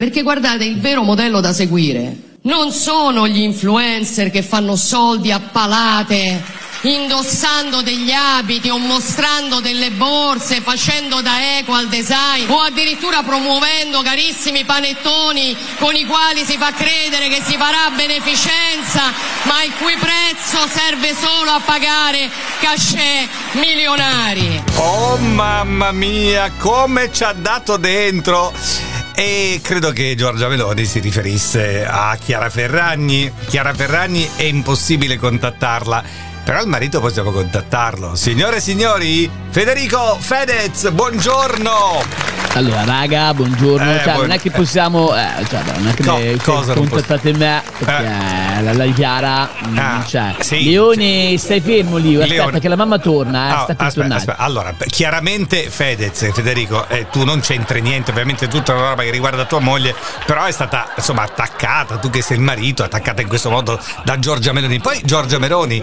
Perché 0.00 0.22
guardate, 0.22 0.64
il 0.64 0.80
vero 0.80 1.02
modello 1.02 1.40
da 1.40 1.52
seguire 1.52 2.38
non 2.44 2.72
sono 2.72 3.28
gli 3.28 3.42
influencer 3.42 4.30
che 4.30 4.40
fanno 4.40 4.74
soldi 4.74 5.30
a 5.30 5.38
palate 5.38 6.42
indossando 6.84 7.82
degli 7.82 8.10
abiti 8.10 8.70
o 8.70 8.78
mostrando 8.78 9.60
delle 9.60 9.90
borse, 9.90 10.62
facendo 10.62 11.20
da 11.20 11.58
eco 11.58 11.74
al 11.74 11.88
design 11.88 12.48
o 12.48 12.60
addirittura 12.60 13.22
promuovendo 13.22 14.00
carissimi 14.00 14.64
panettoni 14.64 15.54
con 15.78 15.94
i 15.94 16.06
quali 16.06 16.46
si 16.46 16.56
fa 16.56 16.72
credere 16.72 17.28
che 17.28 17.42
si 17.44 17.58
farà 17.58 17.90
beneficenza, 17.94 19.12
ma 19.42 19.62
il 19.64 19.72
cui 19.78 19.96
prezzo 19.98 20.66
serve 20.66 21.14
solo 21.14 21.50
a 21.50 21.60
pagare 21.62 22.30
cachet 22.58 23.28
milionari. 23.52 24.62
Oh 24.76 25.18
mamma 25.18 25.92
mia, 25.92 26.50
come 26.56 27.12
ci 27.12 27.22
ha 27.22 27.34
dato 27.34 27.76
dentro! 27.76 28.89
E 29.20 29.60
credo 29.62 29.92
che 29.92 30.14
Giorgia 30.14 30.48
Meloni 30.48 30.86
si 30.86 30.98
riferisse 30.98 31.84
a 31.84 32.16
Chiara 32.16 32.48
Ferragni. 32.48 33.30
Chiara 33.48 33.74
Ferragni 33.74 34.26
è 34.34 34.44
impossibile 34.44 35.18
contattarla. 35.18 36.02
Però 36.42 36.58
il 36.62 36.66
marito 36.66 37.00
possiamo 37.00 37.30
contattarlo. 37.30 38.14
Signore 38.14 38.56
e 38.56 38.60
signori, 38.60 39.30
Federico 39.50 40.16
Fedez, 40.18 40.88
buongiorno! 40.88 42.29
Allora, 42.54 42.84
raga, 42.84 43.32
buongiorno. 43.32 43.94
Eh, 43.94 43.98
cioè, 44.02 44.12
buon- 44.14 44.26
non 44.26 44.30
è 44.32 44.40
che 44.40 44.50
possiamo. 44.50 45.14
Eh, 45.16 45.46
cioè, 45.48 45.62
non 45.76 45.86
è 45.88 45.94
che 45.94 46.02
Co- 46.02 46.16
che 46.16 46.38
cosa 46.42 46.74
contattate 46.74 47.32
me 47.32 47.62
perché 47.78 48.62
la, 48.62 48.72
la 48.74 48.84
Chiara 48.92 49.48
mm, 49.68 49.78
Ah, 49.78 50.02
c'è. 50.04 50.34
sì. 50.40 50.64
Leone, 50.64 51.38
stai 51.38 51.60
fermo 51.60 51.96
lì. 51.96 52.16
Aspetta, 52.16 52.34
Leone. 52.34 52.60
che 52.60 52.68
la 52.68 52.76
mamma 52.76 52.98
torna. 52.98 53.48
Eh, 53.48 53.52
Ah, 53.52 53.62
sta 53.62 53.74
per 53.74 53.86
aspetta. 54.12 54.36
Allora, 54.38 54.74
chiaramente 54.88 55.70
Fedez, 55.70 56.32
Federico, 56.32 56.88
eh, 56.88 57.06
tu 57.10 57.24
non 57.24 57.38
c'entri 57.40 57.80
niente, 57.80 58.10
ovviamente 58.10 58.48
tutta 58.48 58.72
una 58.74 58.88
roba 58.90 59.02
che 59.04 59.10
riguarda 59.10 59.44
tua 59.44 59.60
moglie, 59.60 59.94
però 60.26 60.44
è 60.44 60.50
stata 60.52 60.88
insomma 60.96 61.22
attaccata, 61.22 61.98
tu 61.98 62.10
che 62.10 62.20
sei 62.20 62.36
il 62.38 62.42
marito, 62.42 62.82
attaccata 62.82 63.22
in 63.22 63.28
questo 63.28 63.48
modo 63.50 63.78
da 64.02 64.18
Giorgia 64.18 64.52
Meloni. 64.52 64.80
Poi 64.80 65.00
Giorgia 65.04 65.38
Meloni 65.38 65.82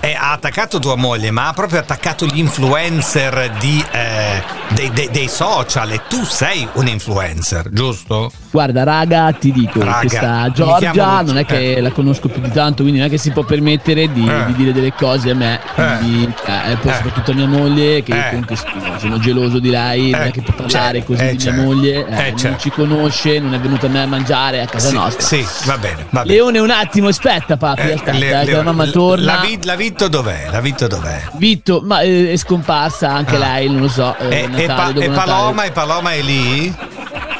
eh, 0.00 0.14
ha 0.14 0.32
attaccato 0.32 0.80
tua 0.80 0.96
moglie, 0.96 1.30
ma 1.30 1.46
ha 1.48 1.52
proprio 1.52 1.78
attaccato 1.78 2.26
gli 2.26 2.38
influencer 2.38 3.50
di, 3.60 3.82
eh, 3.92 4.42
dei, 4.70 4.90
dei- 4.90 5.08
dei 5.10 5.28
social 5.28 5.98
e 6.00 6.08
tu 6.08 6.24
sei 6.24 6.66
un 6.74 6.86
influencer, 6.86 7.68
giusto? 7.70 8.30
Guarda, 8.50 8.82
raga, 8.82 9.32
ti 9.32 9.52
dico, 9.52 9.80
Raga, 9.80 9.98
questa 10.00 10.50
Giorgia 10.52 11.22
non 11.22 11.38
è 11.38 11.44
che 11.44 11.74
Eh. 11.76 11.80
la 11.80 11.90
conosco 11.90 12.28
più 12.28 12.40
di 12.40 12.50
tanto, 12.50 12.82
quindi 12.82 12.98
non 12.98 13.08
è 13.08 13.10
che 13.10 13.18
si 13.18 13.30
può 13.30 13.42
permettere 13.44 14.10
di, 14.12 14.26
Eh. 14.28 14.46
di 14.46 14.52
dire 14.54 14.72
delle 14.72 14.92
cose 14.92 15.30
a 15.30 15.34
me. 15.34 15.60
Quindi, 15.74 16.24
eh, 16.44 16.76
poi 16.80 16.90
Eh. 16.90 16.94
soprattutto 16.94 17.30
a 17.30 17.34
mia 17.34 17.46
moglie, 17.46 18.02
che 18.02 18.12
Eh. 18.12 18.28
comunque 18.30 18.56
sono, 18.98 19.18
geloso 19.18 19.58
di 19.58 19.70
lei, 19.70 20.10
non 20.10 20.22
Eh, 20.22 20.26
è 20.26 20.30
che 20.30 20.40
può 20.42 20.54
parlare 20.54 20.98
certo, 20.98 21.12
così 21.12 21.22
eh, 21.24 21.30
di 21.30 21.32
mia 21.36 21.44
certo. 21.44 21.60
moglie, 21.62 22.06
eh, 22.06 22.26
Eh, 22.26 22.28
non 22.30 22.38
certo. 22.38 22.58
ci 22.60 22.70
conosce, 22.70 23.38
non 23.38 23.54
è 23.54 23.60
venuta 23.60 23.86
a 23.86 23.88
me 23.88 24.02
a 24.02 24.06
mangiare 24.06 24.62
a 24.62 24.66
casa 24.66 24.88
sì, 24.88 24.94
nostra. 24.94 25.26
sì, 25.26 25.46
va 25.66 25.78
bene, 25.78 26.06
va 26.10 26.22
bene. 26.22 26.34
Leone, 26.34 26.58
un 26.58 26.70
attimo, 26.70 27.08
aspetta, 27.08 27.56
papi, 27.56 27.80
Eh, 27.82 27.92
aspetta, 27.92 28.18
Le- 28.18 28.40
eh, 28.40 28.44
Leo- 28.44 28.56
la 28.58 28.62
mamma 28.62 28.86
torna. 28.86 29.34
La, 29.34 29.40
Vi- 29.40 29.58
la 29.64 29.74
Vitto 29.76 30.08
dov'è? 30.08 30.48
La 30.50 30.60
Vitto 30.60 30.86
dov'è? 30.86 31.22
Vitto, 31.36 31.80
ma 31.84 32.00
eh, 32.00 32.32
è 32.32 32.36
scomparsa 32.36 33.10
anche 33.10 33.36
Ah. 33.36 33.38
lei, 33.38 33.68
non 33.68 33.80
lo 33.82 33.88
so. 33.88 34.16
eh, 34.18 34.28
E, 34.28 34.42
e 34.42 34.46
Natale, 34.66 34.92
Pa- 34.94 35.00
e. 35.04 35.08
Paloma, 35.10 35.64
e 35.64 35.70
Paloma 35.70 35.89
è 36.12 36.22
lì? 36.22 36.89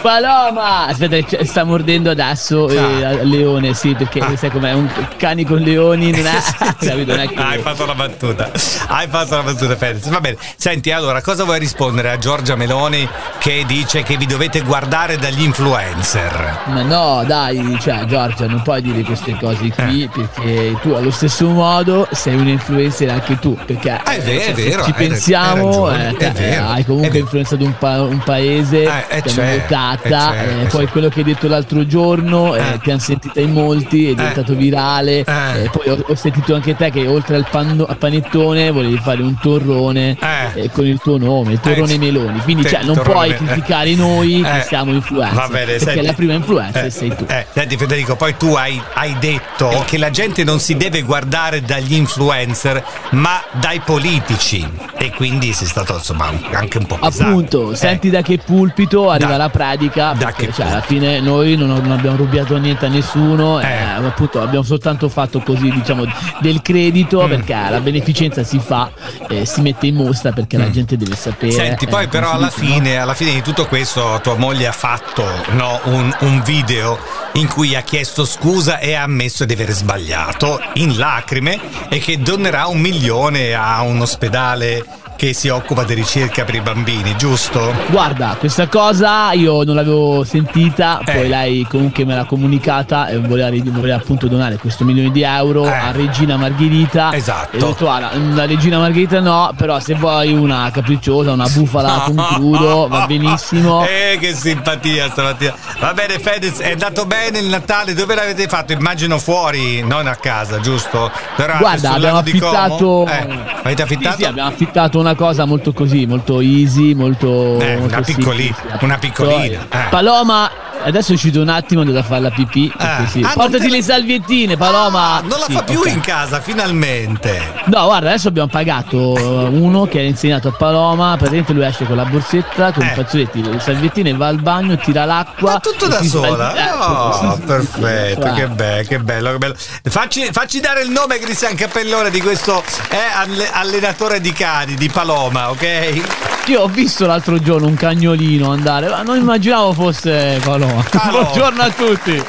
Paloma! 0.01 0.87
Aspetta, 0.87 1.45
sta 1.45 1.65
mordendo 1.65 2.11
adesso 2.11 2.69
eh, 2.69 2.79
Ah. 3.05 3.09
al 3.21 3.27
leone, 3.29 3.75
sì, 3.75 3.95
perché 3.95 4.21
Ah. 4.21 4.37
sai 4.37 4.51
com'è, 4.51 4.73
un 4.73 4.89
cani 5.17 5.45
con 5.45 5.59
leoni 5.59 6.11
non 6.11 6.27
è, 6.27 6.31
capito, 6.81 7.13
non 7.13 7.21
è 7.21 7.29
che... 7.29 7.35
Hai 7.35 7.59
fatto 7.59 7.85
la 7.87 7.95
battuta. 7.95 8.51
Hai 8.89 9.07
fatto 9.09 9.37
la 9.37 9.43
battuta, 9.43 9.77
Fedez. 9.77 10.09
Va 10.09 10.21
bene. 10.21 10.37
Senti, 10.57 10.91
allora, 10.91 11.21
cosa 11.21 11.45
vuoi 11.45 11.59
rispondere 11.59 12.11
a 12.11 12.19
Giorgia 12.19 12.57
Meloni 12.57 13.07
che 13.39 13.65
dice 13.67 14.03
che 14.03 14.17
vi 14.17 14.27
dovete 14.27 14.61
guardare 14.63 15.17
dagli 15.19 15.43
influencer? 15.43 16.59
Ma 16.67 16.83
no, 16.83 17.23
dai, 17.27 17.79
cioè 17.81 18.05
Giorgia, 18.05 18.47
non 18.47 18.63
puoi 18.63 18.81
dire 18.83 19.03
queste 19.03 19.37
cose 19.39 19.69
qui 19.71 20.03
Eh. 20.05 20.09
perché 20.09 20.77
tu 20.83 20.93
allo 20.93 21.11
stesso 21.11 21.47
modo 21.49 22.09
sei 22.13 22.35
un 22.35 22.49
influencer 22.49 23.09
anche 23.11 23.39
tu, 23.39 23.57
perché 23.67 23.91
Ah, 23.91 24.03
è 24.13 24.21
vero, 24.21 24.41
cioè, 24.41 24.51
è 24.51 24.55
vero, 24.55 24.85
ci 24.85 24.91
hai 24.91 24.97
pensiamo, 25.09 25.87
hai 25.87 26.03
ragione, 26.05 26.27
eh, 26.27 26.31
vero, 26.31 26.69
hai 26.69 26.85
comunque 26.85 27.19
influenzato 27.19 27.65
un, 27.65 27.77
pa- 27.79 28.03
un 28.03 28.19
paese, 28.19 28.83
Eh, 28.85 29.05
eh, 29.19 29.23
certo, 29.29 29.75
votata, 29.97 30.33
eh, 30.35 30.37
certo, 30.37 30.59
eh, 30.59 30.63
eh, 30.63 30.67
poi 30.67 30.87
quello 30.89 31.09
che 31.09 31.19
hai 31.21 31.25
detto 31.25 31.49
l'altro 31.49 31.87
giorno 31.87 32.55
eh, 32.55 32.61
Eh. 32.61 32.79
ti 32.83 32.91
hanno 32.91 32.99
sentita 33.01 33.41
in 33.41 33.53
molti, 33.53 34.11
è 34.11 34.15
diventato 34.15 34.55
virale, 34.55 35.25
Eh. 35.25 35.63
eh, 35.65 35.71
poi 35.71 35.89
ho, 35.89 36.05
ho 36.07 36.15
sentito 36.15 36.55
anche 36.55 36.77
te 36.77 36.91
che 36.91 37.07
oltre 37.07 37.37
al 37.37 37.47
panno- 37.51 37.85
a 37.85 37.95
panettone 37.95 38.71
volevi 38.71 38.99
fare 39.03 39.23
un 39.23 39.37
torrone 39.41 40.17
Eh. 40.21 40.63
eh, 40.65 40.71
con 40.71 40.87
il 40.87 40.99
tuo 41.01 41.19
nome, 41.19 41.53
il 41.53 41.61
torrone 41.61 41.95
Eh, 41.95 41.99
Meloni, 41.99 42.41
quindi 42.41 42.67
cioè, 42.69 42.83
non 42.85 42.99
puoi 43.03 43.31
eh. 43.31 43.35
criticare 43.35 43.95
noi 43.95 44.41
che 44.43 44.59
Eh, 44.59 44.63
siamo 44.63 44.93
influencer, 44.93 45.35
Va 45.37 45.49
bene, 45.49 45.65
perché 45.67 45.85
senti. 45.85 46.07
la 46.07 46.13
prima 46.13 46.33
influencer 46.35 46.85
Eh, 46.85 46.91
sei 46.91 47.15
tu. 47.15 47.25
eh, 47.29 47.47
senti 47.53 47.77
Federico, 47.77 48.17
poi 48.17 48.37
tu 48.37 48.55
hai, 48.55 48.81
hai 48.95 49.17
detto 49.19 49.85
che 49.87 49.99
la 49.99 50.11
gente 50.11 50.45
non 50.45 50.61
si 50.61 50.77
deve 50.77 51.03
guardare 51.03 51.63
dagli 51.63 51.95
influencer, 51.95 52.83
ma 53.11 53.41
dai 53.53 53.81
politici. 53.81 54.67
E 54.97 55.11
quindi 55.13 55.53
sei 55.53 55.67
stato 55.67 55.95
insomma 55.95 56.31
anche 56.53 56.79
un 56.79 56.87
po' 56.87 56.97
pesante. 56.99 57.23
Appunto, 57.23 57.73
Eh. 57.73 57.77
senti 57.77 58.11
da 58.11 58.23
che 58.23 58.39
pulpito 58.39 59.11
arriva 59.11 59.31
Da- 59.31 59.37
la 59.37 59.49
pratica. 59.49 59.80
Da 59.89 60.15
perché, 60.17 60.47
che 60.47 60.53
cioè, 60.53 60.67
alla 60.67 60.81
fine 60.81 61.21
noi 61.21 61.57
non, 61.57 61.69
non 61.69 61.91
abbiamo 61.91 62.17
rubato 62.17 62.57
niente 62.59 62.87
a 62.87 62.89
nessuno, 62.89 63.61
Eh. 63.61 63.67
eh, 63.67 64.07
appunto 64.07 64.41
abbiamo 64.41 64.65
soltanto 64.65 65.09
fatto 65.09 65.41
così, 65.41 65.71
diciamo, 65.71 66.05
del 66.41 66.63
credito 66.63 67.23
Mm. 67.27 67.29
perché 67.29 67.55
la 67.71 67.81
beneficenza 67.81 68.43
si 68.45 68.59
fa, 68.59 68.91
eh, 69.29 69.45
si 69.47 69.61
mette 69.61 69.87
in 69.87 69.97
mostra 69.97 70.33
perché 70.33 70.57
la 70.57 70.71
gente 70.71 70.97
deve 70.97 71.17
sapere. 71.17 71.53
Senti, 71.53 71.87
poi 71.87 72.05
eh, 72.05 72.09
però 72.09 72.33
alla 72.33 72.47
dice, 72.55 72.63
no? 72.63 72.73
fine, 72.75 72.97
alla 72.99 73.15
fine 73.15 73.33
di 73.33 73.43
tutto 73.43 73.67
questo 73.67 74.21
tua 74.23 74.37
moglie 74.37 74.67
ha 74.67 74.73
fatto 74.73 75.25
no, 75.51 75.81
un, 75.85 76.15
un 76.21 76.43
video 76.43 76.99
in 77.35 77.47
cui 77.49 77.75
ha 77.75 77.83
chiesto 77.83 78.25
scusa 78.25 78.79
e 78.79 78.95
ha 78.95 79.03
ammesso 79.03 79.45
di 79.45 79.53
aver 79.53 79.71
sbagliato 79.71 80.61
in 80.75 80.97
lacrime 80.97 81.59
e 81.89 81.99
che 81.99 82.19
donerà 82.21 82.67
un 82.67 82.79
milione 82.81 83.55
a 83.55 83.83
un 83.83 84.01
ospedale 84.01 84.85
che 85.21 85.35
si 85.35 85.49
occupa 85.51 85.85
di 85.85 85.93
ricerca 85.93 86.45
per 86.45 86.55
i 86.55 86.63
bambini, 86.63 87.15
giusto? 87.15 87.75
Guarda, 87.91 88.37
questa 88.39 88.69
cosa 88.69 89.33
io 89.33 89.63
non 89.65 89.75
l'avevo 89.75 90.25
sentita, 90.25 90.99
Eh. 91.05 91.13
poi 91.13 91.29
lei 91.29 91.67
comunque 91.69 92.07
me 92.07 92.15
l'ha 92.15 92.25
comunicata 92.25 93.07
e 93.09 93.19
voleva, 93.19 93.51
voleva 93.71 93.97
appunto 93.97 94.29
donare 94.29 94.57
questo 94.57 94.83
milione 94.83 95.11
di 95.11 95.21
euro 95.21 95.67
Eh. 95.67 95.71
a 95.77 95.91
Regina 95.91 96.39
Margherita. 96.39 97.13
Esatto. 97.13 97.55
E 97.59 97.63
ho 97.63 97.67
detto, 97.67 97.85
guarda, 97.85 98.13
la 98.33 98.47
Regina 98.47 98.79
Margherita 98.79 99.21
no, 99.21 99.53
però 99.55 99.79
se 99.79 99.93
vuoi 99.93 100.33
una 100.33 100.71
capricciosa, 100.73 101.33
una 101.33 101.49
bufala 101.49 102.05
con 102.07 102.17
crudo, 102.17 102.89
va 102.89 103.05
benissimo. 103.07 103.85
Eh, 103.85 104.17
che 104.19 104.35
simpatia 104.35 105.11
stamattina. 105.11 105.53
Va 105.81 105.93
bene, 105.93 106.19
Fedez, 106.19 106.61
è 106.61 106.73
andato 106.73 107.05
bene 107.05 107.41
il 107.41 107.47
Natale. 107.49 107.93
Dove 107.93 108.15
l'avete 108.15 108.49
fatto? 108.49 108.73
Immagino 108.73 109.19
fuori, 109.19 109.83
non 109.83 110.07
a 110.07 110.17
casa, 110.17 110.61
giusto? 110.61 111.13
Però 111.37 111.59
Guarda, 111.59 111.91
abbiamo 111.93 112.17
affittato. 112.21 113.07
Eh, 113.07 113.29
avete 113.65 113.83
affittato? 113.83 114.17
Sì, 114.17 114.23
sì, 114.23 114.29
abbiamo 114.29 114.49
affittato 114.49 114.99
una 114.99 115.09
cosa 115.15 115.45
molto 115.45 115.73
così, 115.73 116.07
molto 116.07 116.41
easy, 116.41 116.95
molto. 116.95 117.59
Eh, 117.61 117.77
molto 117.77 117.95
una 117.97 118.03
piccoli- 118.03 118.55
una 118.81 118.99
piccolina, 118.99 119.67
eh. 119.71 119.89
Paloma, 119.91 120.51
adesso 120.85 121.13
uscito 121.13 121.41
un 121.41 121.49
attimo, 121.49 121.85
devo 121.85 122.03
fare 122.03 122.21
la 122.23 122.31
pipì. 122.31 122.73
Eh. 122.79 123.07
sì. 123.09 123.21
Ah, 123.23 123.33
Portati 123.35 123.59
te 123.65 123.69
le 123.69 123.83
salviettine, 123.83 124.57
Paloma. 124.57 125.17
Ah, 125.17 125.21
non 125.21 125.39
la 125.39 125.45
Sì, 125.47 125.53
fa 125.53 125.63
più 125.63 125.81
ok. 125.81 125.87
in 125.87 126.01
casa, 126.01 126.41
finalmente. 126.41 127.41
No, 127.67 127.85
guarda, 127.87 128.09
adesso 128.09 128.29
abbiamo 128.29 128.49
pagato 128.49 129.17
eh, 129.17 129.23
uno 129.49 129.87
che 129.87 129.99
ha 130.01 130.03
insegnato 130.03 130.49
a 130.49 130.53
Paloma. 130.53 131.11
Praticamente 131.17 131.53
lui 131.53 131.65
esce 131.65 131.85
con 131.85 131.97
la 131.97 132.05
borsetta, 132.05 132.73
con 132.73 132.83
Eh. 132.85 132.87
i 132.87 132.95
fazzoletti, 132.95 133.43
le 133.43 133.61
salviettine, 133.61 134.15
va 134.15 134.27
al 134.29 134.41
bagno, 134.41 134.77
tira 134.79 135.05
l'acqua. 135.05 135.53
Ma 135.53 135.61
tutto 135.61 135.87
e 135.87 135.89
da 135.89 136.01
si 136.01 136.09
fa 136.09 136.19
il- 136.19 136.25
sola? 136.27 136.55
eh, 136.55 136.69
Oh, 136.83 137.13
sì, 137.13 137.29
sì, 137.35 137.41
perfetto, 137.47 138.33
che, 138.33 138.47
be- 138.49 138.85
che 138.89 138.99
bello, 138.99 139.33
che 139.33 139.39
bello. 139.39 139.55
Facci, 139.83 140.29
facci 140.33 140.61
dare 140.61 140.83
il 140.83 140.91
nome, 140.91 141.19
Cristian 141.19 141.55
Cappellone, 141.55 142.11
di 142.11 142.21
questo 142.21 142.63
eh, 142.89 142.97
alle- 143.15 143.51
allenatore 143.51 144.21
di 144.21 144.33
cani, 144.33 144.75
di 144.75 144.89
Paloma, 144.89 145.51
ok? 145.51 146.30
Io 146.51 146.63
ho 146.63 146.67
visto 146.67 147.07
l'altro 147.07 147.39
giorno 147.39 147.69
un 147.69 147.77
cagnolino 147.77 148.51
andare, 148.51 148.89
ma 148.89 149.03
non 149.03 149.17
immaginavo 149.17 149.73
fosse 149.73 150.41
Paloma. 150.43 150.85
Buongiorno 150.91 151.63
a 151.63 151.71
tutti. 151.71 152.21